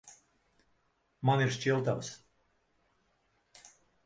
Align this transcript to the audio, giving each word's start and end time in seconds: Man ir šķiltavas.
Man 1.31 1.43
ir 1.45 1.53
šķiltavas. 1.57 2.09